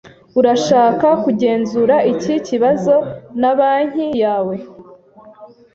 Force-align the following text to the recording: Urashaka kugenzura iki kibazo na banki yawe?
Urashaka 0.39 1.07
kugenzura 1.23 1.95
iki 2.11 2.33
kibazo 2.47 2.95
na 3.39 3.51
banki 3.57 4.07
yawe? 4.23 4.55